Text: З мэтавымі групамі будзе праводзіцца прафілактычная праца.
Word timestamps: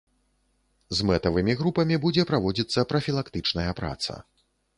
З 0.99 1.03
мэтавымі 1.09 1.53
групамі 1.59 1.99
будзе 2.07 2.25
праводзіцца 2.31 2.87
прафілактычная 2.93 3.69
праца. 3.83 4.19